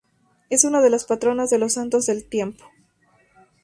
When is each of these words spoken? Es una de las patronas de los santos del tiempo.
Es 0.49 0.63
una 0.63 0.81
de 0.81 0.89
las 0.89 1.05
patronas 1.05 1.51
de 1.51 1.59
los 1.59 1.73
santos 1.73 2.07
del 2.07 2.25
tiempo. 2.25 2.65